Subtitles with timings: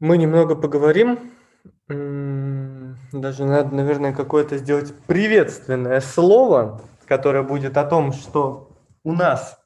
[0.00, 1.18] Мы немного поговорим.
[1.88, 8.70] Даже надо, наверное, какое-то сделать приветственное слово, которое будет о том, что
[9.02, 9.58] у нас,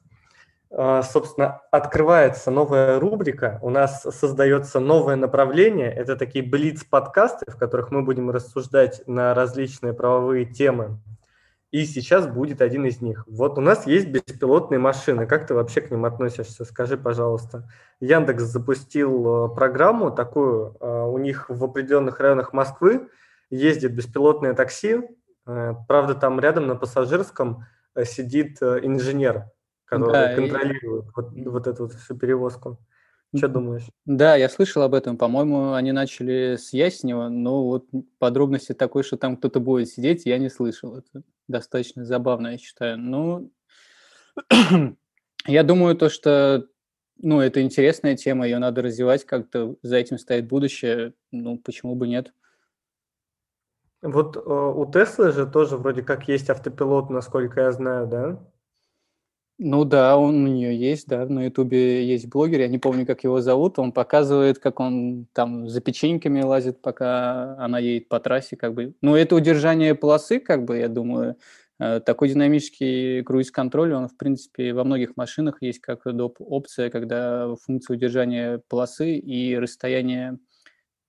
[0.71, 5.91] а, собственно, открывается новая рубрика, у нас создается новое направление.
[5.93, 10.99] Это такие блиц-подкасты, в которых мы будем рассуждать на различные правовые темы
[11.73, 13.25] и сейчас будет один из них.
[13.25, 15.25] Вот у нас есть беспилотные машины.
[15.25, 16.65] Как ты вообще к ним относишься?
[16.65, 17.67] Скажи, пожалуйста.
[17.99, 20.77] Яндекс запустил э, программу такую.
[20.79, 23.09] Э, у них в определенных районах Москвы
[23.49, 25.01] ездит беспилотное такси.
[25.47, 27.65] Э, правда, там рядом на пассажирском
[28.03, 29.45] сидит инженер,
[29.85, 31.11] который да, контролирует и...
[31.15, 32.77] вот, вот эту вот всю перевозку.
[33.35, 33.87] Что думаешь?
[34.05, 35.17] Да, я слышал об этом.
[35.17, 37.87] По-моему, они начали с Яснева, но вот
[38.19, 40.95] подробности такой, что там кто-то будет сидеть, я не слышал.
[40.95, 42.97] Это достаточно забавно, я считаю.
[42.97, 43.51] Ну,
[45.45, 46.67] я думаю, то, что
[47.17, 51.13] ну, это интересная тема, ее надо развивать как-то, за этим стоит будущее.
[51.31, 52.33] Ну, почему бы нет?
[54.01, 58.52] Вот э, у Теслы же тоже вроде как есть автопилот, насколько я знаю, да?
[59.65, 63.23] Ну да, он у нее есть, да, на Ютубе есть блогер, я не помню, как
[63.23, 68.57] его зовут, он показывает, как он там за печеньками лазит, пока она едет по трассе,
[68.57, 68.93] как бы.
[69.01, 71.37] Ну, это удержание полосы, как бы, я думаю,
[71.79, 76.35] э, такой динамический круиз-контроль, он, в принципе, во многих машинах есть как доп.
[76.39, 80.39] опция, когда функция удержания полосы и расстояние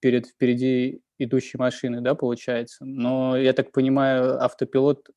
[0.01, 2.85] перед впереди идущей машины, да, получается.
[2.85, 5.09] Но, я так понимаю, автопилот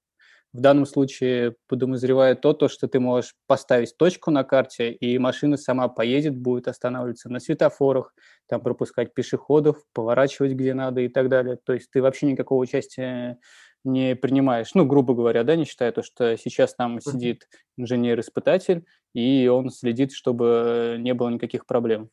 [0.58, 5.56] в данном случае подозреваю то, то, что ты можешь поставить точку на карте, и машина
[5.56, 8.16] сама поедет, будет останавливаться на светофорах,
[8.48, 11.60] там пропускать пешеходов, поворачивать где надо и так далее.
[11.64, 13.38] То есть ты вообще никакого участия
[13.84, 17.48] не принимаешь, ну, грубо говоря, да, не считая то, что сейчас там сидит
[17.78, 22.10] инженер-испытатель, и он следит, чтобы не было никаких проблем.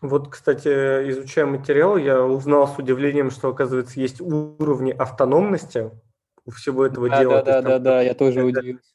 [0.00, 0.68] Вот, кстати,
[1.10, 5.92] изучая материал, я узнал с удивлением, что, оказывается, есть уровни автономности,
[6.50, 7.42] всего этого да, дела.
[7.42, 8.94] Да, да, да, да, я тоже это, удивился.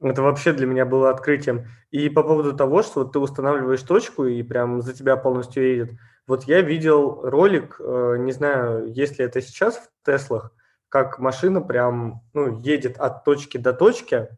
[0.00, 1.66] Это вообще для меня было открытием.
[1.90, 5.90] И по поводу того, что вот ты устанавливаешь точку и прям за тебя полностью едет.
[6.26, 10.52] Вот я видел ролик, э, не знаю, есть ли это сейчас в Теслах,
[10.88, 14.28] как машина прям ну, едет от точки до точки,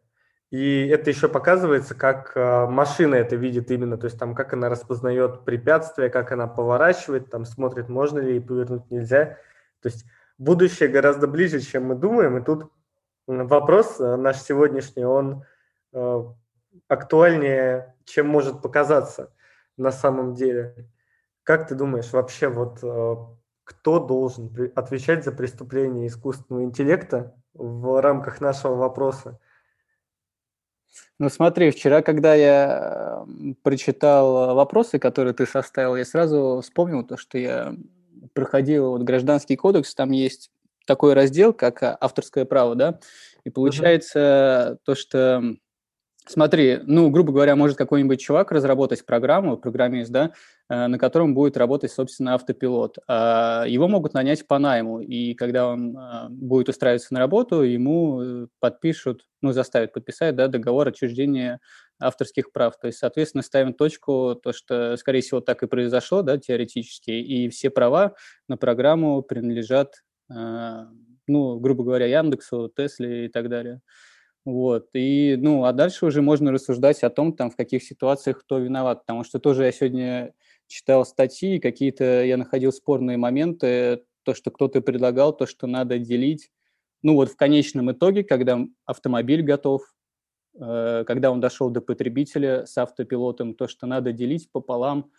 [0.49, 4.69] и это еще показывается, как э, машина это видит именно, то есть там как она
[4.69, 9.37] распознает препятствия, как она поворачивает, там смотрит, можно ли повернуть, нельзя.
[9.81, 10.05] То есть
[10.37, 12.37] будущее гораздо ближе, чем мы думаем.
[12.37, 12.71] И тут
[13.27, 15.43] вопрос э, наш сегодняшний, он
[15.93, 16.23] э,
[16.87, 19.33] актуальнее, чем может показаться
[19.77, 20.89] на самом деле.
[21.43, 23.15] Как ты думаешь, вообще вот э,
[23.63, 29.39] кто должен отвечать за преступление искусственного интеллекта в рамках нашего вопроса?
[31.19, 33.25] Ну смотри, вчера, когда я
[33.63, 37.75] прочитал вопросы, которые ты составил, я сразу вспомнил то, что я
[38.33, 40.51] проходил вот гражданский кодекс, там есть
[40.85, 42.99] такой раздел, как а, авторское право, да,
[43.43, 44.77] и получается uh-huh.
[44.83, 45.57] то, что
[46.29, 50.31] Смотри, ну, грубо говоря, может какой-нибудь чувак разработать программу, программист, да,
[50.69, 52.97] э, на котором будет работать, собственно, автопилот.
[53.07, 58.21] А его могут нанять по найму, и когда он а, будет устраиваться на работу, ему
[58.21, 61.61] э, подпишут, ну, заставят подписать, да, договор отчуждения
[61.99, 62.77] авторских прав.
[62.79, 67.49] То есть, соответственно, ставим точку, то, что, скорее всего, так и произошло, да, теоретически, и
[67.49, 68.15] все права
[68.47, 70.87] на программу принадлежат, а,
[71.27, 73.81] ну, грубо говоря, Яндексу, Тесле и так далее.
[74.45, 78.59] Вот, и, ну, а дальше уже можно рассуждать о том, там, в каких ситуациях кто
[78.59, 80.33] виноват, потому что тоже я сегодня
[80.67, 86.49] читал статьи, какие-то я находил спорные моменты, то, что кто-то предлагал, то, что надо делить.
[87.01, 89.96] Ну, вот в конечном итоге, когда автомобиль готов, э,
[90.59, 95.11] когда он дошел до потребителя с автопилотом, то, что надо делить пополам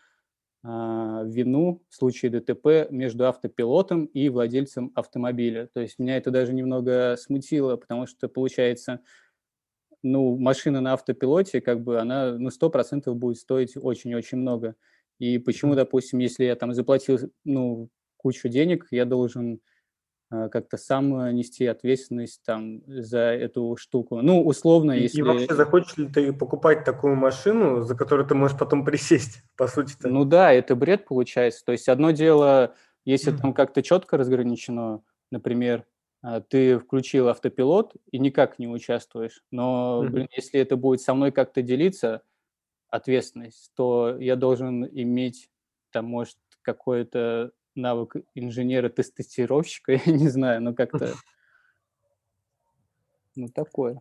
[0.65, 5.69] а, вину в случае ДТП между автопилотом и владельцем автомобиля.
[5.73, 9.01] То есть меня это даже немного смутило, потому что получается,
[10.03, 14.75] ну, машина на автопилоте, как бы она, ну, сто процентов будет стоить очень-очень много.
[15.19, 19.78] И почему, допустим, если я там заплатил, ну, кучу денег, я должен Э,
[20.31, 24.21] как-то сам нести ответственность там за эту штуку.
[24.21, 25.21] Ну, условно, и, если...
[25.21, 29.67] И вообще, захочешь ли ты покупать такую машину, за которую ты можешь потом присесть, по
[29.67, 30.09] сути -то?
[30.09, 31.65] Ну да, это бред получается.
[31.65, 32.75] То есть одно дело,
[33.07, 35.87] если там как-то четко разграничено, например,
[36.23, 41.33] э, ты включил автопилот и никак не участвуешь, но, блин, если это будет со мной
[41.33, 42.23] как-то делиться,
[42.91, 45.51] ответственность, то я должен иметь
[45.91, 51.15] там, может, какое-то навык инженера-тестировщика, я не знаю, но как-то,
[53.37, 54.01] ну, такое.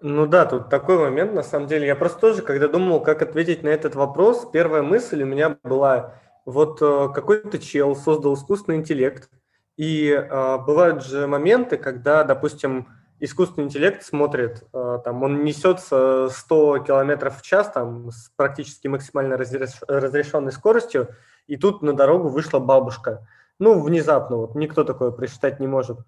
[0.00, 1.86] Ну да, тут такой момент, на самом деле.
[1.86, 6.14] Я просто тоже, когда думал, как ответить на этот вопрос, первая мысль у меня была,
[6.44, 9.28] вот э, какой-то чел создал искусственный интеллект,
[9.76, 12.88] и э, бывают же моменты, когда, допустим,
[13.20, 19.36] искусственный интеллект смотрит, э, там, он несется 100 километров в час, там, с практически максимально
[19.36, 19.80] разреш...
[19.88, 21.08] разрешенной скоростью,
[21.48, 23.26] и тут на дорогу вышла бабушка.
[23.58, 25.98] Ну, внезапно, вот никто такое просчитать не может.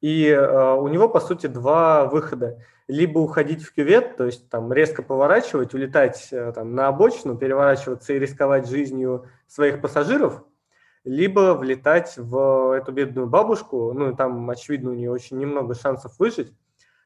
[0.00, 2.58] И э, у него, по сути, два выхода.
[2.88, 8.12] Либо уходить в кювет, то есть там резко поворачивать, улетать э, там, на обочину, переворачиваться
[8.12, 10.42] и рисковать жизнью своих пассажиров,
[11.04, 16.52] либо влетать в эту бедную бабушку, ну, там, очевидно, у нее очень немного шансов выжить.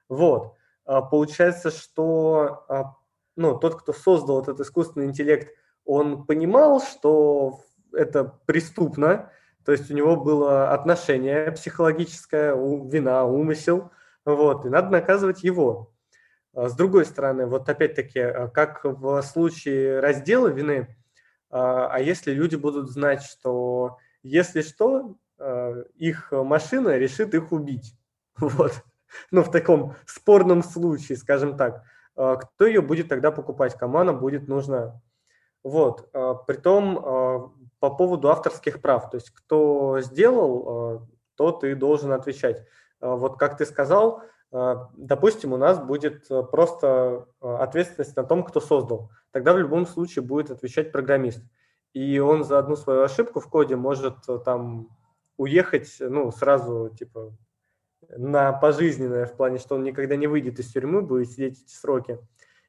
[0.08, 0.54] Вот.
[0.84, 2.94] А получается, что а,
[3.36, 5.54] ну, тот, кто создал этот искусственный интеллект,
[5.84, 7.60] он понимал, что
[7.92, 9.30] это преступно,
[9.64, 13.90] то есть у него было отношение психологическое, вина, умысел,
[14.24, 15.92] вот, и надо наказывать его.
[16.54, 20.96] А с другой стороны, вот опять-таки, а как в случае раздела вины,
[21.50, 25.16] а если люди будут знать, что если что,
[25.96, 27.94] их машина решит их убить,
[28.38, 28.82] вот,
[29.30, 31.84] ну, в таком спорном случае, скажем так,
[32.14, 35.00] кто ее будет тогда покупать, кому она будет нужна?
[35.62, 36.10] Вот,
[36.46, 39.10] притом по поводу авторских прав.
[39.10, 41.00] То есть кто сделал, э,
[41.34, 42.60] тот и должен отвечать.
[43.00, 44.22] Э, вот как ты сказал,
[44.52, 49.10] э, допустим, у нас будет просто ответственность на том, кто создал.
[49.32, 51.42] Тогда в любом случае будет отвечать программист.
[51.94, 54.96] И он за одну свою ошибку в коде может там
[55.36, 57.34] уехать, ну, сразу, типа,
[58.16, 62.18] на пожизненное, в плане, что он никогда не выйдет из тюрьмы, будет сидеть эти сроки.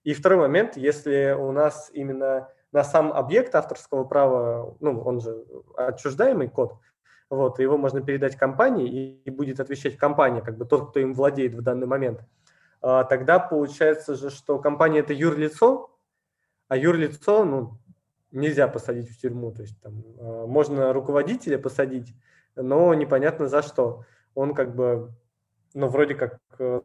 [0.03, 5.45] И второй момент, если у нас именно на сам объект авторского права, ну, он же
[5.75, 6.75] отчуждаемый код,
[7.29, 11.13] вот, его можно передать компании, и, и будет отвечать компания, как бы тот, кто им
[11.13, 12.21] владеет в данный момент.
[12.81, 15.91] А, тогда получается же, что компания– это юрлицо,
[16.67, 17.77] а юрлицо, ну,
[18.31, 22.13] нельзя посадить в тюрьму, то есть там а, можно руководителя посадить,
[22.55, 24.05] но непонятно за что.
[24.35, 25.11] Он как бы,
[25.73, 26.81] ну, вроде как э,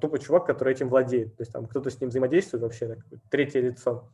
[0.00, 2.98] тупо чувак, который этим владеет, то есть там кто-то с ним взаимодействует вообще, так,
[3.30, 4.10] третье лицо.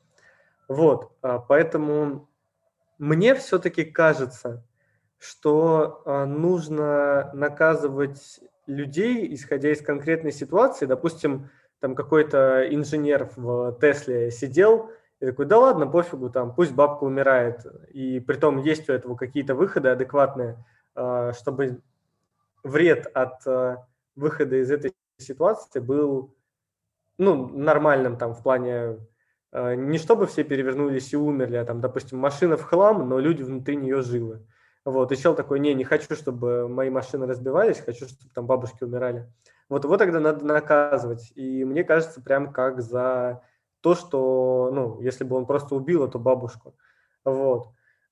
[0.69, 2.29] Вот, а, поэтому
[2.99, 4.65] мне все-таки кажется,
[5.19, 10.87] что а, нужно наказывать людей, исходя из конкретной ситуации.
[10.87, 11.51] Допустим,
[11.81, 14.91] там какой-то инженер в Тесле сидел
[15.21, 17.67] и такой, да ладно, пофигу, там, пусть бабка умирает.
[17.91, 20.65] И при том есть у этого какие-то выходы адекватные,
[20.95, 21.81] а, чтобы
[22.63, 23.45] вред от
[24.17, 26.35] выхода из этой ситуации был
[27.19, 28.99] ну, нормальным там в плане
[29.55, 33.77] не чтобы все перевернулись и умерли, а там, допустим, машина в хлам, но люди внутри
[33.77, 34.45] нее живы.
[34.85, 38.85] Вот, и чел такой, не, не хочу, чтобы мои машины разбивались, хочу, чтобы там бабушки
[38.85, 39.27] умирали.
[39.69, 41.33] Вот его тогда надо наказывать.
[41.35, 43.43] И мне кажется, прям как за
[43.81, 46.75] то, что, ну, если бы он просто убил эту бабушку.
[47.25, 47.69] Вот.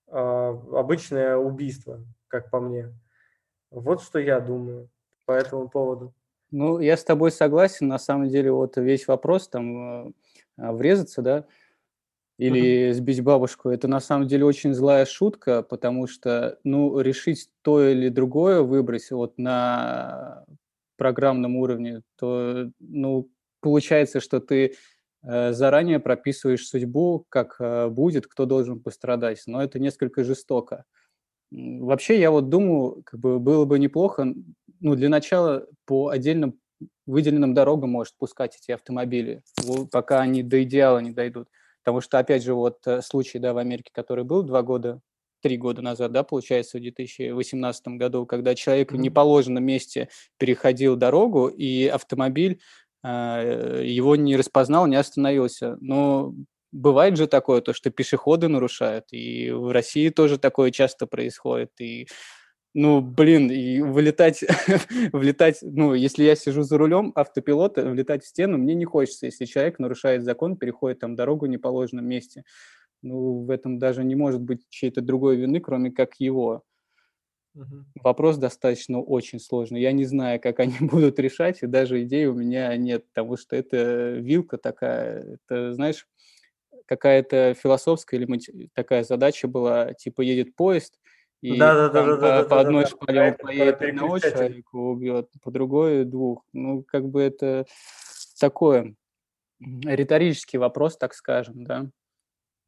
[0.08, 2.92] А, обычное убийство, как по мне.
[3.70, 4.88] Вот что я думаю
[5.26, 6.14] по этому поводу.
[6.50, 7.88] Ну, я с тобой согласен.
[7.88, 10.12] На самом деле, вот весь вопрос там э,
[10.70, 11.46] врезаться, да,
[12.38, 12.92] или uh-huh.
[12.94, 18.08] сбить бабушку, это на самом деле очень злая шутка, потому что, ну, решить то или
[18.08, 20.44] другое выбрать вот на
[20.96, 23.30] программном уровне, то, ну,
[23.60, 24.74] получается, что ты
[25.22, 30.84] э, заранее прописываешь судьбу, как э, будет, кто должен пострадать, но это несколько жестоко.
[31.50, 34.34] Вообще, я вот думаю, как бы было бы неплохо,
[34.80, 36.58] ну, для начала по отдельным
[37.06, 39.42] выделенным дорогам может пускать эти автомобили,
[39.90, 41.48] пока они до идеала не дойдут.
[41.84, 45.00] Потому что, опять же, вот э, случай, да, в Америке, который был два года,
[45.42, 51.48] три года назад, да, получается, в 2018 году, когда человек в неположенном месте переходил дорогу,
[51.48, 52.60] и автомобиль
[53.02, 55.76] э, его не распознал, не остановился.
[55.80, 56.32] Но
[56.70, 62.06] бывает же такое, то, что пешеходы нарушают, и в России тоже такое часто происходит, и
[62.74, 64.42] ну, блин, и вылетать,
[65.12, 69.44] влетать, ну, если я сижу за рулем автопилота, влетать в стену мне не хочется, если
[69.44, 72.44] человек нарушает закон, переходит там дорогу в неположенном месте.
[73.02, 76.62] Ну, в этом даже не может быть чьей-то другой вины, кроме как его.
[77.54, 77.84] Угу.
[78.02, 79.82] Вопрос достаточно очень сложный.
[79.82, 83.54] Я не знаю, как они будут решать, и даже идеи у меня нет, потому что
[83.54, 86.06] это вилка такая, это, знаешь,
[86.86, 90.98] какая-то философская или такая задача была, типа едет поезд,
[91.42, 94.18] и да, да, да, да, по, да, по да, одной да, шпале он поедет одного
[94.20, 96.44] человека убьет, по другой двух.
[96.52, 97.66] Ну, как бы это
[98.40, 98.94] такое
[99.60, 101.90] риторический вопрос, так скажем, да.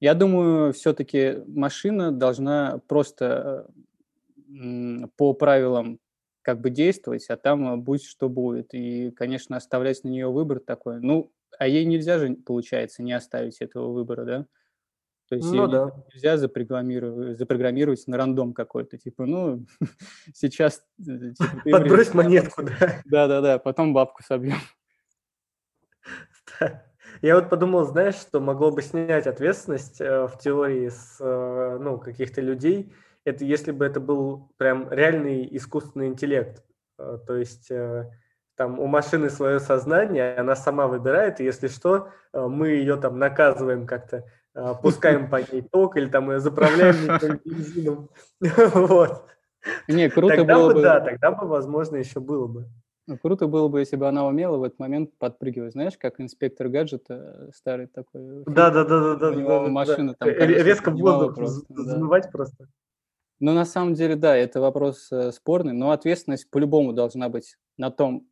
[0.00, 3.71] Я думаю, все-таки машина должна просто
[5.16, 6.00] по правилам
[6.43, 8.75] как бы действовать, а там э, будь что будет.
[8.75, 11.00] И, конечно, оставлять на нее выбор такой.
[11.00, 14.47] Ну, а ей нельзя же, получается, не оставить этого выбора, да?
[15.28, 15.90] То есть ну, да.
[16.12, 19.64] нельзя запрограммировать, запрограммировать на рандом какой-то, типа, ну,
[20.35, 20.85] сейчас...
[21.00, 23.02] Э, типа, Подбрось монетку, да?
[23.04, 24.59] Да-да-да, потом бабку собьем.
[27.23, 32.40] Я вот подумал, знаешь, что могло бы снять ответственность э, в теории с ну, каких-то
[32.40, 32.93] людей,
[33.25, 36.62] это если бы это был прям реальный искусственный интеллект.
[36.99, 38.11] Э, то есть э,
[38.54, 43.19] там у машины свое сознание, она сама выбирает, и если что, э, мы ее там
[43.19, 44.26] наказываем как-то,
[44.82, 48.11] пускаем по ней ток или там ее заправляем бензином.
[48.75, 49.26] Вот.
[49.88, 52.68] Не, круто тогда было бы, Да, тогда бы, возможно, еще было бы.
[53.06, 55.73] Ну, круто было бы, если бы она умела в этот момент подпрыгивать.
[55.73, 58.44] Знаешь, как инспектор гаджета старый такой.
[58.46, 59.61] Да, да, да, да, да.
[59.68, 60.28] Машина там.
[60.28, 61.37] Резко в воздух
[61.68, 62.68] взмывать просто.
[63.40, 67.90] Ну, на самом деле, да, это вопрос э, спорный, но ответственность по-любому должна быть на
[67.90, 68.28] том,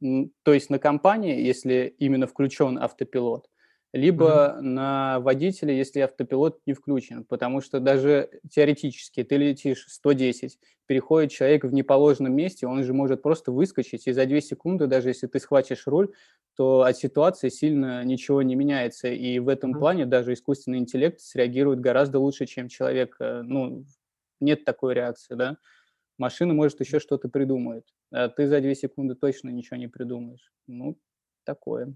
[0.00, 3.46] то есть на компании, если именно включен автопилот,
[3.92, 4.60] либо mm-hmm.
[4.62, 11.64] на водителе, если автопилот не включен, потому что даже теоретически ты летишь 110, переходит человек
[11.64, 15.38] в неположенном месте, он же может просто выскочить, и за 2 секунды, даже если ты
[15.38, 16.12] схватишь руль,
[16.56, 19.78] то от ситуации сильно ничего не меняется, и в этом mm-hmm.
[19.78, 23.84] плане даже искусственный интеллект среагирует гораздо лучше, чем человек, э, ну,
[24.40, 25.58] нет такой реакции, да,
[26.16, 30.50] машина может еще что-то придумает, а ты за две секунды точно ничего не придумаешь.
[30.66, 30.98] Ну,
[31.44, 31.94] такое.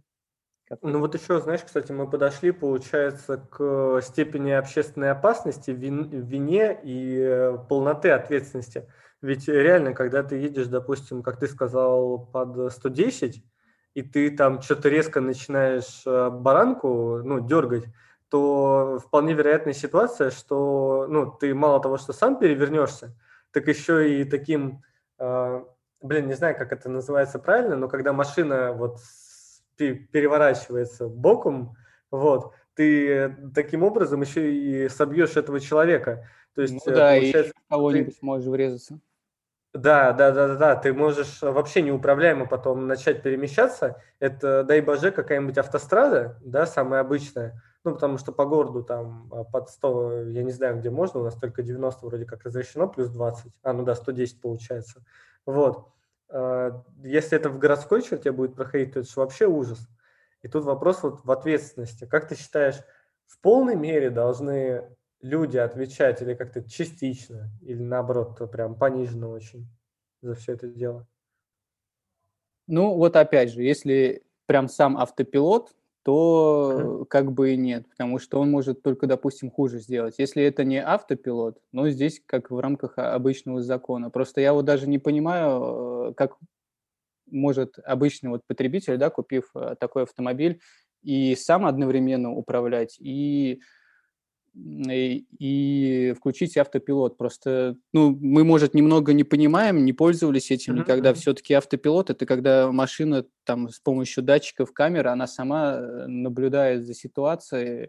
[0.82, 7.18] Ну вот еще, знаешь, кстати, мы подошли, получается, к степени общественной опасности, вин, вине и
[7.20, 8.88] э, полноты ответственности.
[9.22, 13.44] Ведь реально, когда ты едешь, допустим, как ты сказал, под 110,
[13.94, 17.84] и ты там что-то резко начинаешь э, баранку, ну, дергать,
[18.28, 23.16] то вполне вероятная ситуация, что ну, ты мало того, что сам перевернешься,
[23.52, 24.82] так еще и таким,
[25.20, 25.64] э,
[26.02, 28.98] блин, не знаю, как это называется правильно, но когда машина вот
[29.76, 31.76] переворачивается боком,
[32.10, 36.28] вот, ты таким образом еще и собьешь этого человека.
[36.54, 37.32] То есть, ну, да, и
[37.68, 38.26] кого-нибудь ты...
[38.26, 39.00] можешь врезаться.
[39.74, 40.76] Да, да, да, да, да.
[40.76, 44.02] Ты можешь вообще неуправляемо потом начать перемещаться.
[44.20, 49.44] Это, дай боже, какая-нибудь автострада, да, самая обычная ну, потому что по городу там а,
[49.44, 53.08] под 100, я не знаю, где можно, у нас только 90 вроде как разрешено, плюс
[53.10, 53.52] 20.
[53.62, 55.04] А, ну да, 110 получается.
[55.46, 55.86] Вот.
[56.28, 59.88] А, если это в городской черте будет проходить, то это же вообще ужас.
[60.42, 62.06] И тут вопрос вот в ответственности.
[62.06, 62.76] Как ты считаешь,
[63.26, 69.68] в полной мере должны люди отвечать или как-то частично, или наоборот, прям пониженно очень
[70.22, 71.06] за все это дело?
[72.66, 75.74] Ну, вот опять же, если прям сам автопилот,
[76.06, 80.14] то как бы и нет, потому что он может только, допустим, хуже сделать.
[80.18, 84.08] Если это не автопилот, ну, здесь как в рамках обычного закона.
[84.08, 86.36] Просто я вот даже не понимаю, э, как
[87.28, 90.60] может обычный вот потребитель, да, купив э, такой автомобиль,
[91.02, 93.60] и сам одновременно управлять, и
[94.56, 97.16] и, и включить автопилот.
[97.16, 100.78] Просто, ну, мы, может, немного не понимаем, не пользовались этим mm-hmm.
[100.78, 101.14] никогда.
[101.14, 106.94] Все-таки автопилот– это когда машина там с помощью датчиков камеры, она сама э, наблюдает за
[106.94, 107.88] ситуацией э,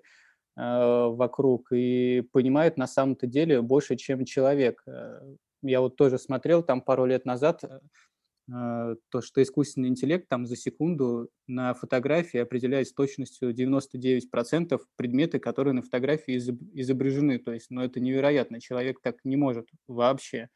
[0.55, 4.83] вокруг и понимает на самом-то деле больше, чем человек.
[4.88, 5.21] Э,
[5.62, 7.79] я вот тоже смотрел там пару лет назад э,
[8.50, 15.74] то, что искусственный интеллект там за секунду на фотографии определяет с точностью 99% предметы, которые
[15.74, 17.39] на фотографии изображены.
[17.39, 18.62] То есть, ну, это невероятно.
[18.62, 20.50] Человек так не может вообще.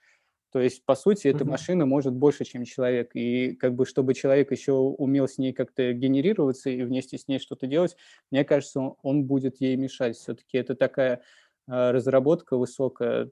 [0.52, 1.50] То есть, по сути, эта mm-hmm.
[1.50, 3.12] машина может больше, чем человек.
[3.14, 7.40] И как бы, чтобы человек еще умел с ней как-то генерироваться и вместе с ней
[7.40, 7.96] что-то делать,
[8.32, 10.18] мне кажется, он, он будет ей мешать.
[10.18, 11.22] Все-таки это такая
[11.68, 13.32] э, разработка высокая.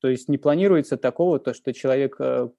[0.00, 2.50] То есть не планируется такого, то, что человек э,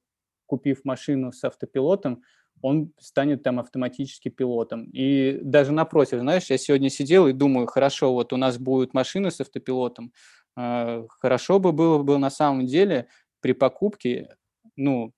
[0.48, 2.24] купив машину с автопилотом,
[2.64, 4.86] он станет там автоматически пилотом.
[4.92, 9.30] И даже напротив, знаешь, я сегодня сидел и думаю, хорошо, вот у нас будет машина
[9.30, 10.12] с автопилотом,
[10.56, 13.08] а, хорошо бы было бы на самом деле
[13.42, 14.36] при покупке,
[14.76, 15.14] ну,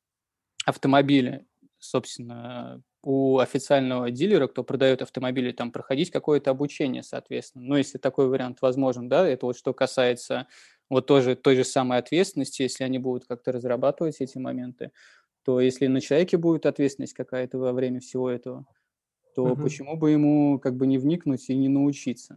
[0.66, 1.46] автомобиля,
[1.80, 7.66] собственно, у официального дилера, кто продает автомобили, там проходить какое-то обучение, соответственно.
[7.66, 10.48] Ну, если такой вариант возможен, да, это вот что касается
[10.90, 14.92] вот тоже той же самой ответственности, если они будут как-то разрабатывать эти моменты
[15.50, 18.68] то если на человеке будет ответственность какая-то во время всего этого,
[19.34, 19.64] то угу.
[19.64, 22.36] почему бы ему как бы не вникнуть и не научиться?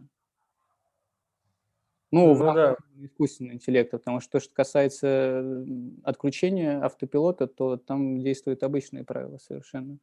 [2.09, 2.75] Ну, ну в да.
[2.97, 5.63] искусственного интеллекта, потому что то, что касается
[6.03, 9.99] отключения автопилота, то там действуют обычные правила совершенно.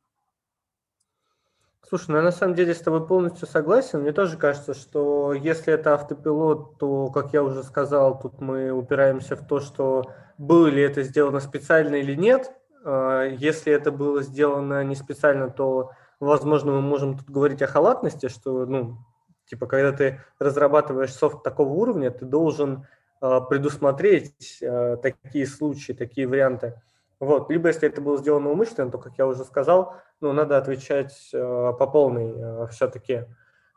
[1.83, 4.03] Слушай, ну я на самом деле с тобой полностью согласен.
[4.03, 9.35] Мне тоже кажется, что если это автопилот, то, как я уже сказал, тут мы упираемся
[9.35, 12.53] в то, что было ли это сделано специально или нет.
[12.85, 18.29] Э, если это было сделано не специально, то, возможно, мы можем тут говорить о халатности,
[18.29, 18.99] что, ну,
[19.47, 22.87] типа, когда ты разрабатываешь софт такого уровня, ты должен
[23.21, 26.81] э, предусмотреть э, такие случаи, такие варианты.
[27.19, 27.51] Вот.
[27.51, 31.87] Либо, если это было сделано умышленно, то, как я уже сказал, ну, надо отвечать по
[31.87, 33.27] полной все-таки.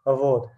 [0.05, 0.50] Вот.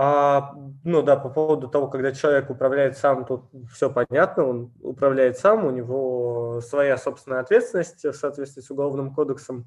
[0.00, 5.38] А, ну да, по поводу того, когда человек управляет сам, тут все понятно, он управляет
[5.38, 9.66] сам, у него своя собственная ответственность в соответствии с Уголовным кодексом.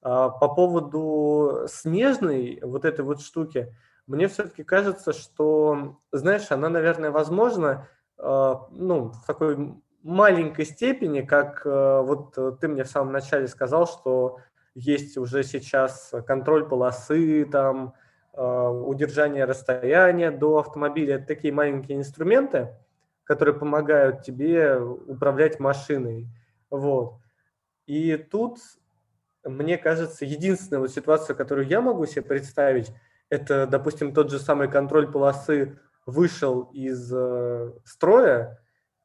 [0.00, 3.72] А, по поводу снежной вот этой вот штуки,
[4.08, 7.86] мне все-таки кажется, что, знаешь, она, наверное, возможна
[8.18, 13.86] а, ну, в такой маленькой степени, как а, вот ты мне в самом начале сказал,
[13.86, 14.38] что
[14.74, 17.94] есть уже сейчас контроль полосы, там,
[18.34, 21.16] удержание расстояния до автомобиля.
[21.16, 22.74] Это такие маленькие инструменты,
[23.24, 26.28] которые помогают тебе управлять машиной.
[26.70, 27.16] Вот.
[27.86, 28.58] И тут,
[29.44, 32.92] мне кажется, единственная вот ситуация, которую я могу себе представить,
[33.28, 38.61] это, допустим, тот же самый контроль полосы вышел из э, строя,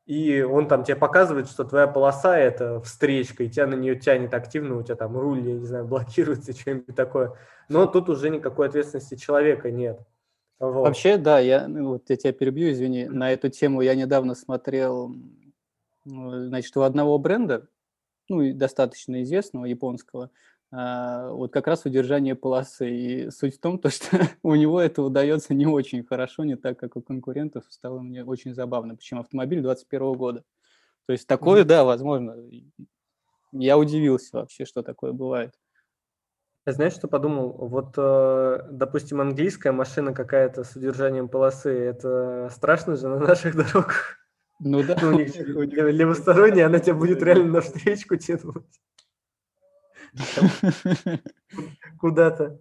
[0.08, 4.34] и он там тебе показывает, что твоя полоса– это встречка, и тебя на нее тянет
[4.34, 7.34] активно, у тебя там руль, я не знаю, блокируется, что-нибудь такое.
[7.68, 10.00] Но тут уже никакой ответственности человека нет.
[10.60, 10.88] Вот.
[10.88, 15.14] Вообще, да, я, ну, вот я тебя перебью, извини, на эту тему я недавно смотрел,
[16.06, 17.68] значит, у одного бренда,
[18.30, 20.32] ну, достаточно известного, японского,
[20.72, 22.90] вот как раз удержание полосы.
[22.90, 26.80] И суть в том, то, что у него это удается не очень хорошо, не так,
[26.80, 27.66] как у конкурентов.
[27.70, 28.96] Стало мне очень забавно.
[28.96, 30.44] Причем автомобиль 21 года.
[31.06, 32.36] То есть такое, да, возможно.
[33.54, 35.54] Я удивился вообще, что такое бывает.
[36.66, 37.54] Знаешь, что подумал?
[37.54, 44.18] Вот, э, допустим, английская машина какая-то с удержанием полосы, это страшно же на наших дорогах.
[44.60, 44.98] Ну да.
[45.02, 48.66] Ну, у них левосторонняя, она тебя будет реально на встречку тянуть.
[52.00, 52.60] куда-то.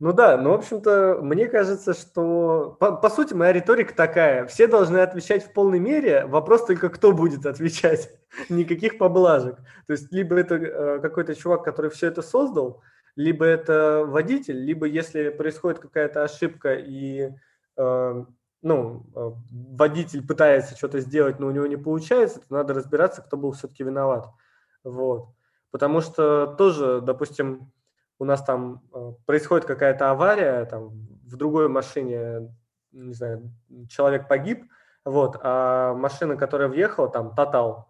[0.00, 4.44] Ну да, ну, в общем-то, мне кажется, что, по, по сути, моя риторика такая.
[4.46, 8.10] Все должны отвечать в полной мере, вопрос только, кто будет отвечать.
[8.48, 9.56] Никаких поблажек.
[9.86, 12.82] То есть, либо это э, какой-то чувак, который все это создал,
[13.14, 17.30] либо это водитель, либо если происходит какая-то ошибка и
[17.76, 18.24] э,
[18.62, 23.36] ну, э, водитель пытается что-то сделать, но у него не получается, то надо разбираться, кто
[23.36, 24.26] был все-таки виноват.
[24.82, 25.28] Вот.
[25.74, 27.72] Потому что тоже, допустим,
[28.20, 30.90] у нас там э, происходит какая-то авария, там
[31.24, 32.54] в другой машине,
[32.92, 33.50] не знаю,
[33.88, 34.70] человек погиб,
[35.04, 37.86] вот, а машина, которая въехала, там, Total,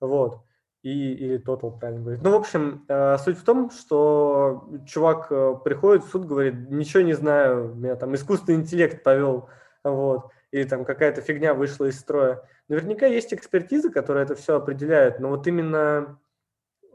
[0.00, 0.46] вот,
[0.80, 2.22] и, или Total, правильно говорить.
[2.22, 7.02] Ну, в общем, э, суть в том, что чувак э, приходит в суд, говорит, ничего
[7.02, 9.50] не знаю, меня там искусственный интеллект повел,
[9.84, 12.48] вот, или там какая-то фигня вышла из строя.
[12.68, 16.18] Наверняка есть экспертизы, которые это все определяют, но вот именно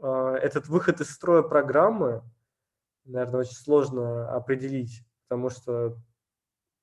[0.02, 2.22] этот выход из строя программы,
[3.04, 5.96] наверное, очень сложно определить, потому что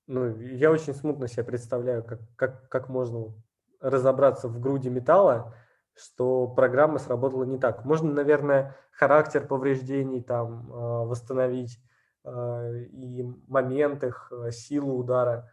[0.06, 3.32] ну, я очень смутно себе представляю, как, как, как можно
[3.80, 5.54] разобраться в груди металла,
[5.94, 7.84] что программа сработала не так.
[7.84, 11.78] Можно, наверное, характер повреждений там а, восстановить
[12.24, 15.50] а, и момент их, силу удара.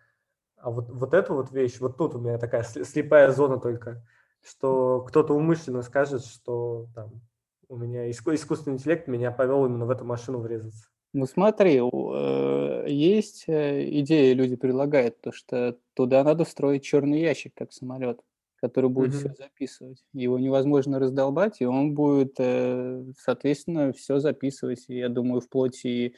[0.58, 4.04] А вот, вот эту вот вещь, вот тут у меня такая слепая зона только,
[4.42, 7.22] что кто-то умышленно скажет, что там
[7.70, 10.88] у меня искусственный интеллект меня повел именно в эту машину врезаться.
[11.14, 17.54] Ну смотри, э, есть э, идея, люди предлагают, то, что туда надо встроить черный ящик,
[17.56, 18.20] как самолет,
[18.58, 19.34] который будет mm-hmm.
[19.34, 20.04] все записывать.
[20.14, 24.86] Его невозможно раздолбать, и он будет, э, соответственно, все записывать.
[24.90, 26.16] Я думаю, вплоть и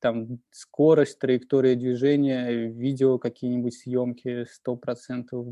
[0.00, 5.46] там скорость, траектория движения, видео какие-нибудь съемки, сто процентов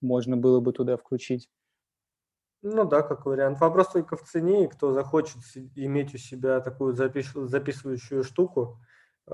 [0.00, 1.48] можно было бы туда включить.
[2.66, 3.60] Ну да, как вариант.
[3.60, 5.36] Вопрос только в цене, и кто захочет
[5.74, 8.80] иметь у себя такую запис записывающую штуку
[9.26, 9.30] э,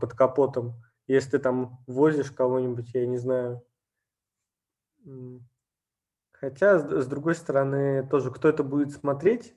[0.00, 3.62] под капотом, если ты там возишь кого-нибудь, я не знаю.
[6.32, 9.54] Хотя, с, другой стороны, тоже кто это будет смотреть?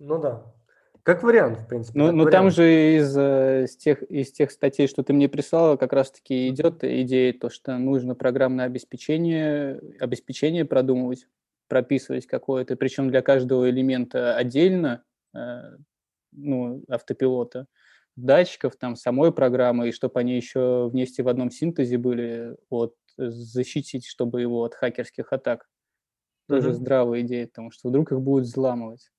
[0.00, 0.52] Ну да,
[1.04, 1.98] как вариант, в принципе.
[1.98, 5.76] Ну, ну там же из, э, из, тех, из тех статей, что ты мне прислала,
[5.76, 11.28] как раз-таки идет идея, то, что нужно программное обеспечение, обеспечение продумывать,
[11.68, 15.04] прописывать какое-то, причем для каждого элемента отдельно,
[15.36, 15.76] э,
[16.32, 17.66] ну, автопилота,
[18.16, 24.06] датчиков, там, самой программы, и чтобы они еще вместе в одном синтезе были, вот, защитить,
[24.06, 25.68] чтобы его от хакерских атак.
[26.48, 26.72] Тоже mm-hmm.
[26.72, 29.10] здравая идея, потому что вдруг их будут взламывать.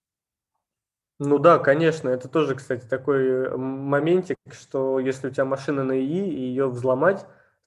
[1.19, 5.93] Ну да, конечно, это тоже, кстати, такой э, моментик, что если у тебя машина на
[5.93, 7.25] ИИ и ее взломать,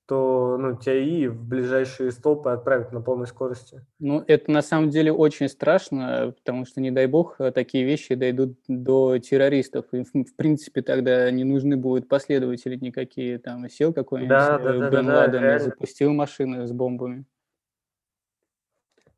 [0.09, 3.85] то ну, тебя и в ближайшие столбы отправят на полной скорости.
[3.99, 8.59] Ну, это на самом деле очень страшно, потому что, не дай бог, такие вещи дойдут
[8.69, 9.85] до террористов.
[9.93, 13.39] И, в принципе, тогда не нужны будут последователи никакие.
[13.39, 17.27] Там сел какой-нибудь да, да, да, Бен да, Ладен да, и запустил машины с бомбами.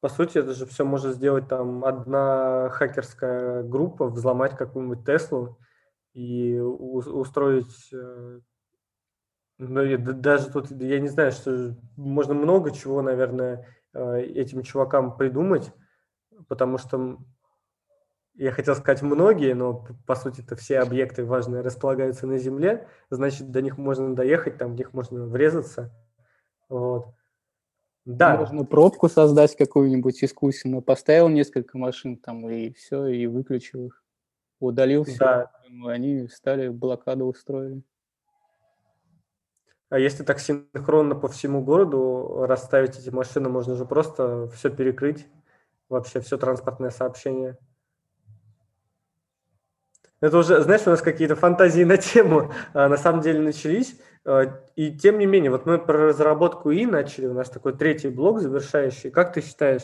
[0.01, 5.59] По сути, это же все может сделать там одна хакерская группа, взломать какую-нибудь Теслу
[6.15, 8.41] и устроить э,
[9.63, 15.19] ну, я, даже тут, я не знаю, что можно много чего, наверное, э, этим чувакам
[15.19, 15.71] придумать,
[16.49, 17.19] потому что
[18.37, 23.51] я хотел сказать многие, но по сути это все объекты важные располагаются на Земле, значит,
[23.51, 25.93] до них можно доехать, там в них можно врезаться.
[26.71, 27.09] Вот.
[28.05, 28.37] Да.
[28.37, 34.03] Можно пробку создать какую-нибудь искусственно, поставил несколько машин там и все, и выключил их,
[34.59, 35.51] удалил все, да.
[35.87, 37.83] они стали блокаду устроили.
[39.91, 45.27] А если так синхронно по всему городу расставить эти машины, можно же просто все перекрыть,
[45.89, 47.59] вообще все транспортное сообщение.
[50.21, 53.99] Это уже, знаешь, у нас какие-то фантазии на тему а, на самом деле начались.
[54.31, 58.11] А, и тем не менее, вот мы про разработку И начали, у нас такой третий
[58.11, 59.11] блок завершающий.
[59.11, 59.83] Как ты считаешь,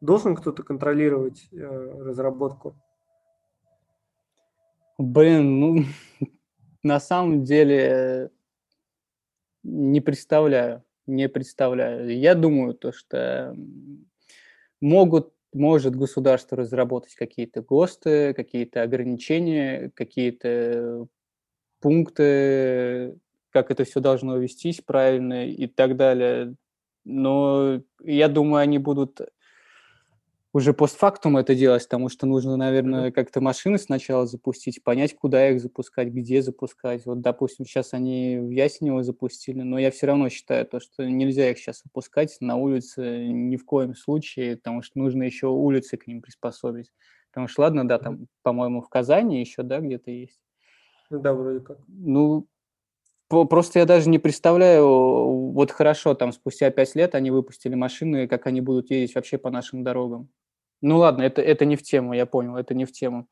[0.00, 2.76] должен кто-то контролировать э, разработку?
[4.96, 5.84] Блин, ну,
[6.84, 8.30] на самом деле
[9.64, 12.16] не представляю, не представляю.
[12.16, 13.56] Я думаю, то, что
[14.80, 21.08] могут, может государство разработать какие-то ГОСТы, какие-то ограничения, какие-то
[21.80, 23.18] пункты,
[23.50, 26.54] как это все должно вестись правильно и так далее.
[27.04, 29.20] Но я думаю, они будут
[30.52, 35.60] уже постфактум это делать, потому что нужно, наверное, как-то машины сначала запустить, понять, куда их
[35.60, 37.06] запускать, где запускать.
[37.06, 41.50] Вот, допустим, сейчас они в Ясенево запустили, но я все равно считаю то, что нельзя
[41.50, 46.08] их сейчас выпускать на улице ни в коем случае, потому что нужно еще улицы к
[46.08, 46.90] ним приспособить.
[47.30, 50.42] Потому что, ладно, да, там, по-моему, в Казани еще, да, где-то есть.
[51.10, 51.78] Да, вроде как.
[51.86, 52.48] Ну,
[53.30, 54.88] Просто я даже не представляю,
[55.52, 59.50] вот хорошо, там спустя пять лет они выпустили машины, как они будут ездить вообще по
[59.50, 60.28] нашим дорогам.
[60.82, 63.28] Ну ладно, это, это не в тему, я понял, это не в тему.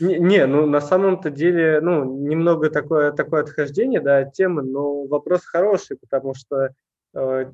[0.00, 5.04] Не, не ну на самом-то деле, ну, немного такое, такое отхождение, да, от темы, но
[5.06, 6.74] вопрос хороший, потому что,
[7.14, 7.50] э,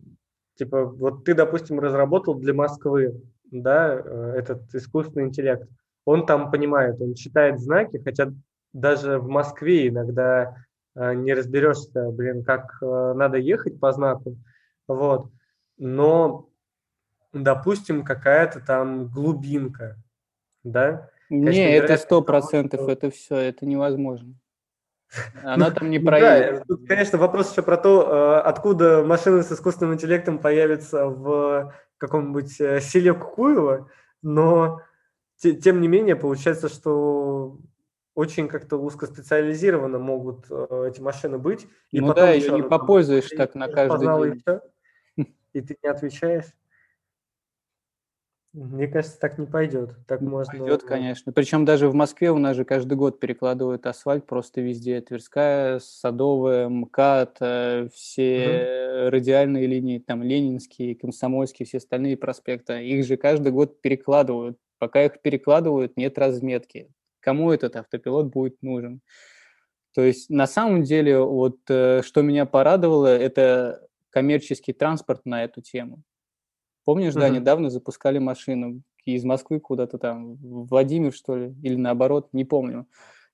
[0.56, 5.68] типа, вот ты, допустим, разработал для Москвы, да, э, этот искусственный интеллект,
[6.04, 8.32] он там понимает, он читает знаки, хотя
[8.72, 10.56] даже в Москве иногда
[10.94, 14.36] не разберешься, блин, как э, надо ехать по знаку,
[14.86, 15.30] вот,
[15.76, 16.48] но
[17.34, 19.96] допустим, какая-то там глубинка,
[20.62, 21.10] да?
[21.30, 22.90] Не, это сто процентов, что...
[22.90, 24.34] это все, это невозможно.
[25.42, 26.60] Она там не проедет.
[26.60, 31.74] Да, тут, конечно, вопрос еще про то, э, откуда машины с искусственным интеллектом появятся в
[31.98, 33.88] каком-нибудь э, селе Кукуево,
[34.22, 34.80] но
[35.36, 37.58] тем не менее получается, что
[38.14, 41.66] очень как-то узкоспециализированно могут э, эти машины быть.
[41.90, 44.42] И ну потом да, ее не попользуешь так на каждый день.
[45.16, 45.22] И,
[45.52, 46.46] и ты не отвечаешь.
[48.54, 49.96] Мне кажется, так не пойдет.
[50.06, 50.56] Так не можно.
[50.56, 51.32] Пойдет, конечно.
[51.32, 55.00] Причем даже в Москве у нас же каждый год перекладывают асфальт просто везде.
[55.00, 58.44] Тверская, Садовая, МКАД, э, все
[59.02, 59.10] угу.
[59.10, 62.86] радиальные линии, там Ленинские, Комсомольские, все остальные проспекты.
[62.86, 64.56] Их же каждый год перекладывают.
[64.78, 66.92] Пока их перекладывают, нет разметки.
[67.24, 69.00] Кому этот автопилот будет нужен?
[69.94, 75.62] То есть на самом деле вот э, что меня порадовало, это коммерческий транспорт на эту
[75.62, 76.02] тему.
[76.84, 82.28] Помнишь, да, недавно запускали машину из Москвы куда-то там, в Владимир, что ли, или наоборот,
[82.32, 82.86] не помню.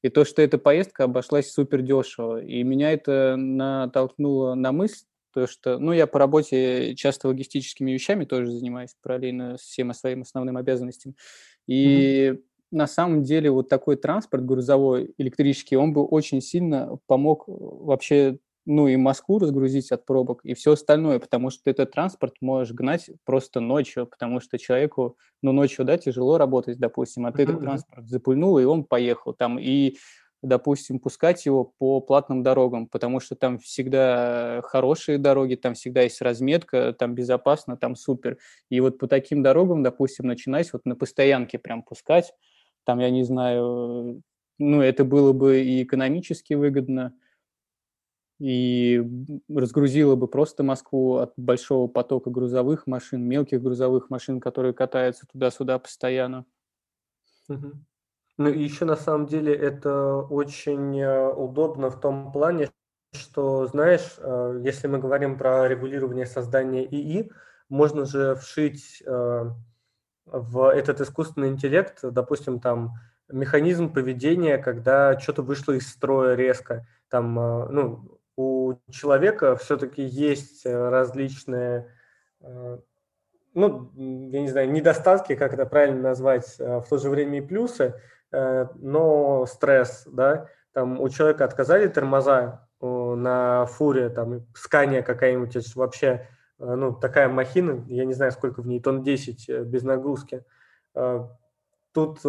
[0.03, 2.41] И то, что эта поездка обошлась супер дешево.
[2.41, 8.25] И меня это натолкнуло на мысль, то, что, ну, я по работе часто логистическими вещами
[8.25, 11.15] тоже занимаюсь, параллельно с всем своим основным обязанностям.
[11.67, 12.43] И mm-hmm.
[12.71, 18.89] На самом деле вот такой транспорт грузовой, электрический, он бы очень сильно помог вообще ну
[18.89, 23.59] и Москву разгрузить от пробок и все остальное, потому что этот транспорт можешь гнать просто
[23.61, 28.59] ночью, потому что человеку, ну, ночью, да, тяжело работать, допустим, а ты этот транспорт запульнул,
[28.59, 29.97] и он поехал там, и
[30.43, 36.23] допустим, пускать его по платным дорогам, потому что там всегда хорошие дороги, там всегда есть
[36.23, 38.39] разметка, там безопасно, там супер.
[38.71, 42.33] И вот по таким дорогам, допустим, начинать вот на постоянке прям пускать,
[42.85, 44.23] там, я не знаю,
[44.59, 47.15] ну, это было бы и экономически выгодно,
[48.41, 49.03] и
[49.49, 55.79] разгрузила бы просто Москву от большого потока грузовых машин, мелких грузовых машин, которые катаются туда-сюда
[55.79, 56.47] постоянно.
[58.39, 62.71] Ну и еще на самом деле это очень э, удобно в том плане,
[63.13, 67.31] что, знаешь, э, если мы говорим про регулирование создания ИИ,
[67.69, 69.51] можно же вшить э,
[70.33, 72.95] в этот искусственный интеллект, допустим, там
[73.31, 76.87] механизм поведения, когда что-то вышло из строя резко.
[77.09, 81.93] Там, э, ну, у человека все-таки есть различные,
[83.53, 88.01] ну, я не знаю, недостатки, как это правильно назвать, в то же время и плюсы,
[88.33, 96.21] но стресс, да, там у человека отказали тормоза, на фуре, там, Скания какая-нибудь, вообще, э,
[96.61, 100.45] ну, такая махина, я не знаю, сколько в ней, тонн 10 э, без нагрузки.
[100.95, 101.27] Э,
[101.93, 102.21] тут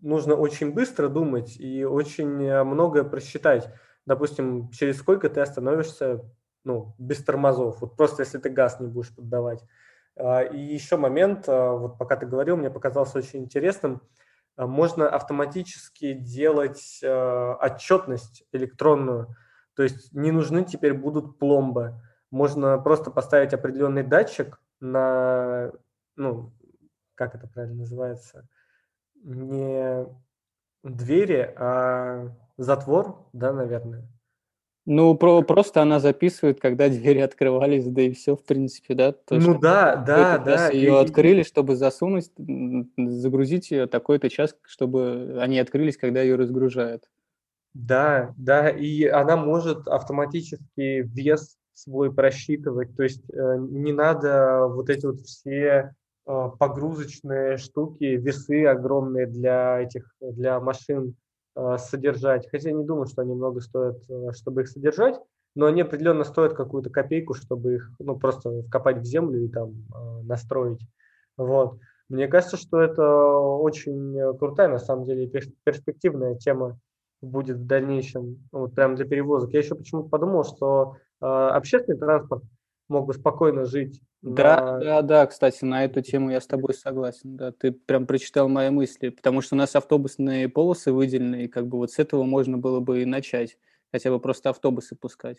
[0.00, 2.28] нужно очень быстро думать и очень
[2.64, 3.70] многое просчитать.
[4.06, 6.24] Допустим, через сколько ты остановишься,
[6.64, 9.62] ну, без тормозов, вот просто если ты газ не будешь поддавать.
[10.18, 14.02] И еще момент, вот пока ты говорил, мне показался очень интересным,
[14.56, 19.36] можно автоматически делать отчетность электронную,
[19.74, 22.00] то есть не нужны теперь будут пломбы.
[22.30, 25.72] Можно просто поставить определенный датчик на,
[26.16, 26.52] ну,
[27.14, 28.46] как это правильно называется,
[29.22, 30.06] не
[30.82, 34.06] двери, а затвор, да, наверное.
[34.90, 39.12] Ну, про, просто она записывает, когда двери открывались, да и все, в принципе, да?
[39.12, 40.70] То, ну да, да, да.
[40.70, 41.04] Ее и...
[41.04, 42.30] открыли, чтобы засунуть,
[42.96, 47.04] загрузить ее такой-то час, чтобы они открылись, когда ее разгружают.
[47.74, 54.90] Да, да, и она может автоматически вес свой просчитывать, то есть э, не надо вот
[54.90, 55.94] эти вот все
[56.26, 61.14] э, погрузочные штуки, весы огромные для этих, для машин
[61.54, 62.48] э, содержать.
[62.50, 63.98] Хотя я не думаю, что они много стоят,
[64.34, 65.20] чтобы их содержать,
[65.54, 69.74] но они определенно стоят какую-то копейку, чтобы их ну, просто вкопать в землю и там
[70.24, 70.80] настроить.
[71.36, 71.78] Вот.
[72.08, 75.28] Мне кажется, что это очень крутая, на самом деле,
[75.64, 76.78] перспективная тема
[77.20, 79.52] будет в дальнейшем, вот прям для перевозок.
[79.52, 82.44] Я еще почему-то подумал, что общественный транспорт
[82.88, 84.00] мог бы спокойно жить.
[84.22, 84.78] Да, на...
[84.80, 87.36] да, да, кстати, на эту тему я с тобой согласен.
[87.36, 91.68] Да, ты прям прочитал мои мысли, потому что у нас автобусные полосы выделены, и как
[91.68, 93.58] бы вот с этого можно было бы и начать,
[93.92, 95.38] хотя бы просто автобусы пускать.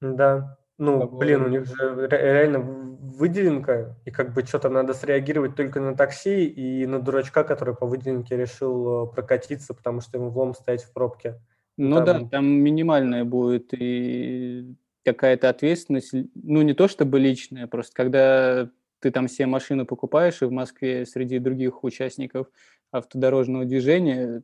[0.00, 5.80] Да, ну, блин, у них же реально выделенка, и как бы что-то надо среагировать только
[5.80, 10.52] на такси и на дурачка, который по выделенке решил э, прокатиться, потому что ему влом
[10.52, 11.40] стоять в пробке.
[11.76, 12.24] Ну там...
[12.24, 14.74] да, там минимальная будет и
[15.04, 20.46] какая-то ответственность, ну не то чтобы личная, просто когда ты там все машины покупаешь, и
[20.46, 22.48] в Москве среди других участников
[22.90, 24.42] автодорожного движения,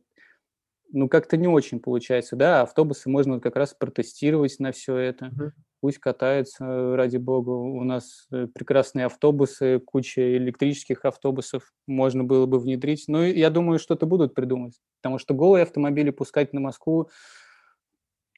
[0.91, 5.25] ну как-то не очень получается, да, автобусы можно как раз протестировать на все это.
[5.27, 7.49] Uh-huh пусть катаются, ради бога.
[7.49, 13.05] У нас э, прекрасные автобусы, куча электрических автобусов можно было бы внедрить.
[13.07, 17.09] Ну, я думаю, что-то будут придумать, потому что голые автомобили пускать на Москву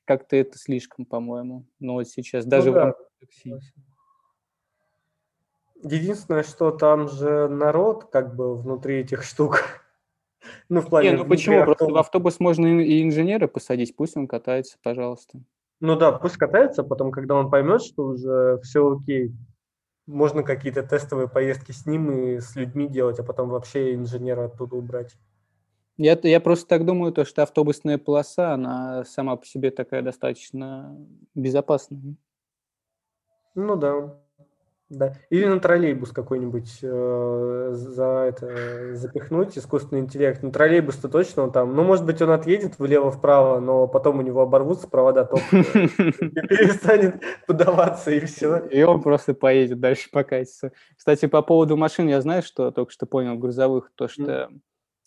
[0.06, 1.66] как-то это слишком, по-моему.
[1.80, 2.94] Но вот сейчас даже ну, да.
[3.20, 3.56] такси.
[5.84, 9.82] Единственное, что там же народ как бы внутри этих штук.
[10.70, 11.12] ну, в плане...
[11.12, 11.58] Не, ну почему?
[11.58, 11.78] Автобус.
[11.78, 15.40] Просто в автобус можно и инженера посадить, пусть он катается, пожалуйста.
[15.80, 19.34] Ну да, пусть катается, потом, когда он поймет, что уже все окей,
[20.06, 24.78] можно какие-то тестовые поездки с ним и с людьми делать, а потом вообще инженера оттуда
[24.78, 25.16] убрать.
[25.98, 30.98] Я, я просто так думаю, то, что автобусная полоса, она сама по себе такая достаточно
[31.36, 32.16] безопасная.
[33.56, 34.20] Ну да.
[34.90, 35.14] Да.
[35.30, 40.44] Или на троллейбус какой-нибудь э, за это запихнуть, искусственный интеллект.
[40.44, 44.42] Ну, троллейбус-то точно он там, ну, может быть, он отъедет влево-вправо, но потом у него
[44.42, 48.58] оборвутся провода, ток перестанет подаваться, и все.
[48.68, 50.72] И он просто поедет дальше покатится.
[50.96, 54.50] Кстати, по поводу машин, я знаю, что только что понял, грузовых, то, что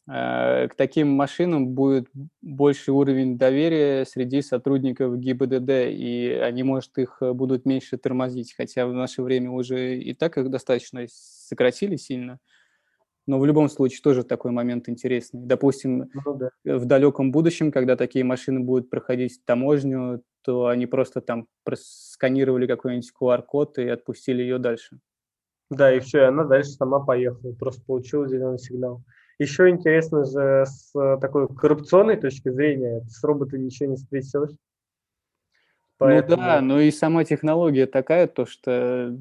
[0.09, 2.09] к таким машинам будет
[2.41, 8.87] больший уровень доверия среди сотрудников ГИБДД, и они, может, их э, будут меньше тормозить, хотя
[8.87, 12.39] в наше время уже и так их достаточно сократили сильно.
[13.27, 15.41] Но в любом случае тоже такой момент интересный.
[15.41, 16.51] Допустим, ну, да.
[16.65, 23.11] в далеком будущем, когда такие машины будут проходить таможню, то они просто там сканировали какой-нибудь
[23.21, 25.01] QR-код и отпустили ее дальше.
[25.69, 29.03] Да, и все, и она дальше сама поехала, просто получила зеленый сигнал.
[29.39, 34.57] Еще интересно же с э, такой коррупционной точки зрения, с роботом ничего не стрясешь.
[35.99, 36.37] Поэтому...
[36.37, 39.17] Ну да, но и сама технология такая, то что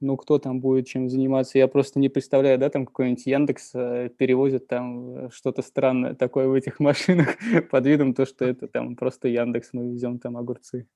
[0.00, 4.10] ну кто там будет чем заниматься, я просто не представляю, да, там какой-нибудь Яндекс э,
[4.16, 7.36] перевозит там э, что-то странное такое в этих машинах
[7.70, 10.86] под видом то, что это там просто Яндекс, мы везем там огурцы.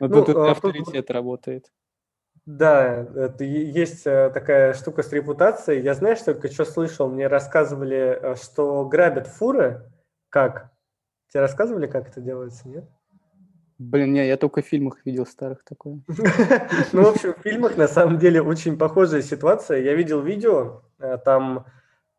[0.00, 1.10] Но ну, тут а, авторитет тут...
[1.10, 1.72] работает.
[2.46, 5.80] Да, это есть э, такая штука с репутацией.
[5.80, 9.90] Я знаешь, только что слышал, мне рассказывали, э, что грабят фуры.
[10.28, 10.70] Как?
[11.28, 12.84] Тебе рассказывали, как это делается, нет?
[13.78, 16.00] Блин, не, я только в фильмах видел старых такое.
[16.92, 19.78] Ну, в общем, в фильмах на самом деле очень похожая ситуация.
[19.78, 21.66] Я видел видео, э, там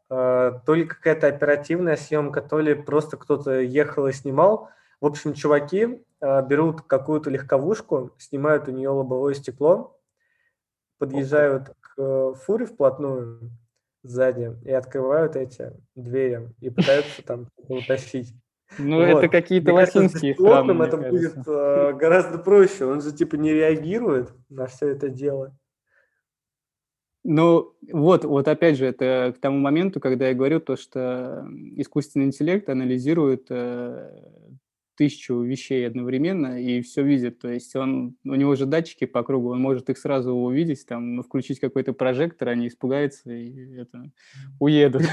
[0.08, 4.70] то ли какая-то оперативная съемка, то ли просто кто-то ехал и снимал.
[5.02, 9.95] В общем, чуваки берут какую-то легковушку, снимают у нее лобовое стекло,
[10.98, 13.52] подъезжают к фуре вплотную
[14.04, 18.34] сзади и открывают эти двери и пытаются там утащить.
[18.78, 19.20] Ну, вот.
[19.20, 22.86] это какие-то латинские страны, это будет э, гораздо проще.
[22.86, 25.56] Он же типа не реагирует на все это дело.
[27.24, 32.26] Ну, вот, вот опять же, это к тому моменту, когда я говорю то, что искусственный
[32.26, 34.12] интеллект анализирует э,
[34.96, 37.40] тысячу вещей одновременно и все видит.
[37.40, 41.22] То есть он, у него же датчики по кругу, он может их сразу увидеть, там,
[41.22, 44.12] включить какой-то прожектор, они испугаются и это,
[44.60, 45.04] уедут.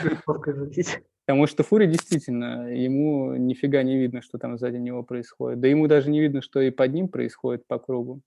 [1.25, 5.61] Потому что Фури действительно, ему нифига не видно, что там сзади него происходит.
[5.61, 8.21] Да ему даже не видно, что и под ним происходит по кругу.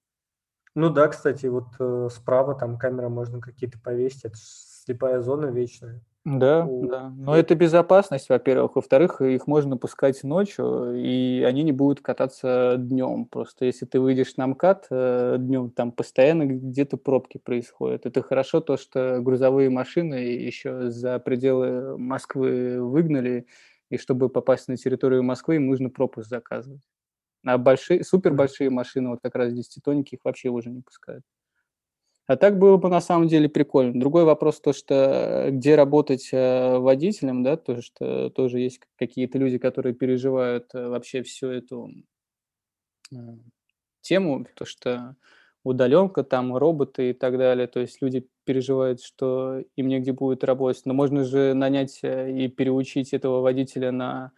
[0.76, 4.36] Ну да, кстати, вот э, справа там камера можно какие-то повесить, это
[4.86, 6.02] слепая зона вечная.
[6.26, 6.88] Да, У...
[6.88, 7.14] да.
[7.16, 8.76] Но это безопасность, во-первых.
[8.76, 13.26] Во-вторых, их можно пускать ночью, и они не будут кататься днем.
[13.26, 18.08] Просто если ты выйдешь на МКАД э, днем, там постоянно где-то пробки происходят.
[18.08, 23.46] Это хорошо то, что грузовые машины еще за пределы Москвы выгнали,
[23.92, 26.82] и чтобы попасть на территорию Москвы, им нужно пропуск заказывать.
[27.46, 29.78] А большие, супер большие машины, вот как раз 10
[30.12, 31.24] их вообще уже не пускают.
[32.28, 34.00] А так было бы на самом деле прикольно.
[34.00, 39.38] Другой вопрос то, что э, где работать э, водителем, да, то, что тоже есть какие-то
[39.38, 41.92] люди, которые переживают э, вообще всю эту
[44.02, 45.16] тему, то, что
[45.64, 47.68] удаленка, там роботы и так далее.
[47.68, 50.86] То есть люди переживают, что им негде будет работать.
[50.86, 54.32] Но можно же нанять и переучить этого водителя на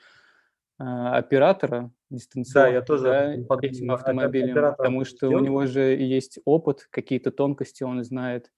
[0.77, 6.87] оператора, дистанционно да, я тоже да, этим автомобилем, потому что у него же есть опыт,
[6.91, 8.51] какие-то тонкости он знает.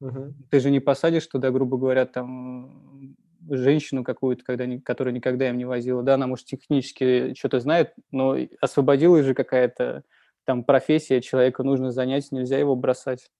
[0.00, 0.34] Угу.
[0.50, 3.16] Ты же не посадишь туда, грубо говоря, там
[3.48, 6.02] женщину какую-то, когда, которая никогда им не возила.
[6.02, 10.04] Да, она, может, технически что-то знает, но освободилась же какая-то
[10.44, 13.30] там профессия, человека нужно занять, нельзя его бросать.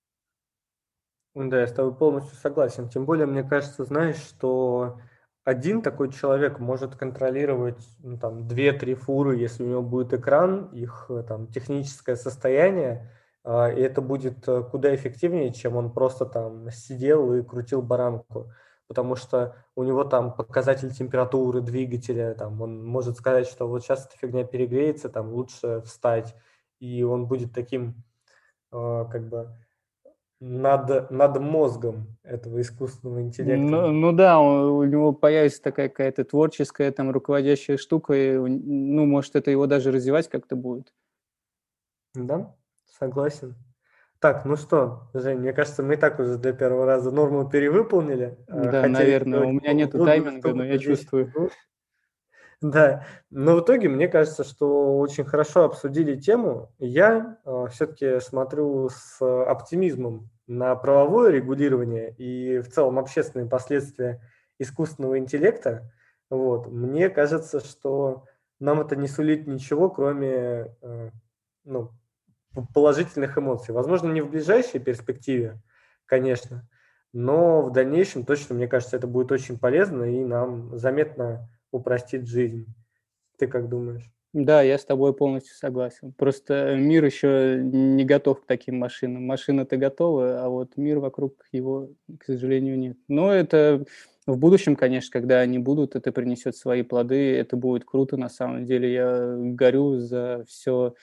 [1.34, 2.88] Да, я с тобой полностью согласен.
[2.88, 5.00] Тем более, мне кажется, знаешь, что
[5.44, 11.06] один такой человек может контролировать ну, там, 2-3 фуры, если у него будет экран, их
[11.08, 13.10] э, там, техническое состояние,
[13.44, 18.52] э, и это будет э, куда эффективнее, чем он просто там сидел и крутил баранку.
[18.86, 24.06] Потому что у него там показатель температуры двигателя, там, он может сказать, что вот сейчас
[24.06, 26.34] эта фигня перегреется, там лучше встать,
[26.80, 28.02] и он будет таким
[28.72, 29.56] э, как бы
[30.40, 33.62] над, над мозгом этого искусственного интеллекта.
[33.62, 39.04] Ну, ну да, у, у него появится такая какая-то творческая, там, руководящая штука, и, ну,
[39.04, 40.92] может, это его даже развивать как-то будет.
[42.14, 43.54] Да, согласен.
[44.18, 48.36] Так, ну что, Жень, мне кажется, мы и так уже для первого раза норму перевыполнили.
[48.48, 51.32] А, да, наверное, у меня нет тайминга, но я чувствую.
[52.62, 56.70] Да, но в итоге мне кажется, что очень хорошо обсудили тему.
[56.78, 64.20] Я э, все-таки смотрю с оптимизмом на правовое регулирование и в целом общественные последствия
[64.58, 65.90] искусственного интеллекта.
[66.28, 66.66] Вот.
[66.66, 68.26] Мне кажется, что
[68.58, 71.10] нам это не сулит ничего, кроме э,
[71.64, 71.92] ну,
[72.74, 73.72] положительных эмоций.
[73.72, 75.62] Возможно, не в ближайшей перспективе,
[76.04, 76.68] конечно,
[77.12, 82.66] но в дальнейшем точно, мне кажется, это будет очень полезно и нам заметно упростит жизнь.
[83.38, 84.10] Ты как думаешь?
[84.32, 86.12] Да, я с тобой полностью согласен.
[86.12, 89.26] Просто мир еще не готов к таким машинам.
[89.26, 92.96] Машины-то готовы, а вот мир вокруг его, к сожалению, нет.
[93.08, 93.84] Но это
[94.26, 98.66] в будущем, конечно, когда они будут, это принесет свои плоды, это будет круто на самом
[98.66, 98.92] деле.
[98.92, 100.94] Я горю за все,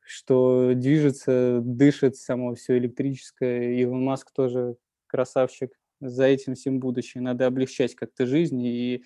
[0.00, 3.72] что движется, дышит, само все электрическое.
[3.76, 4.76] Илон Маск тоже
[5.06, 5.72] красавчик.
[6.00, 7.22] За этим всем будущее.
[7.22, 9.04] Надо облегчать как-то жизнь и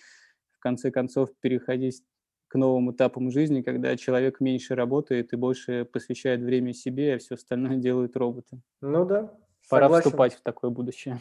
[0.60, 2.02] конце концов переходить
[2.48, 7.34] к новым этапам жизни, когда человек меньше работает и больше посвящает время себе, а все
[7.34, 8.60] остальное делают роботы.
[8.80, 9.34] Ну да.
[9.68, 10.10] Пора согласен.
[10.10, 11.18] вступать в такое будущее.